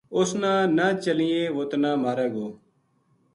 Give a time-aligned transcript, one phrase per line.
[0.17, 2.47] اس نا نہ چلنیے وہ تنا مارے گو‘‘